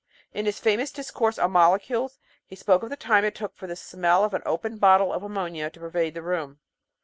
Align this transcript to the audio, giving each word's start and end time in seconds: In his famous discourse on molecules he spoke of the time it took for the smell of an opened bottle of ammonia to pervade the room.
In 0.33 0.47
his 0.47 0.59
famous 0.59 0.91
discourse 0.91 1.37
on 1.37 1.51
molecules 1.51 2.17
he 2.47 2.55
spoke 2.55 2.81
of 2.81 2.89
the 2.89 2.95
time 2.95 3.23
it 3.23 3.35
took 3.35 3.55
for 3.55 3.67
the 3.67 3.75
smell 3.75 4.23
of 4.23 4.33
an 4.33 4.41
opened 4.47 4.79
bottle 4.79 5.13
of 5.13 5.21
ammonia 5.21 5.69
to 5.69 5.79
pervade 5.79 6.15
the 6.15 6.23
room. 6.23 6.59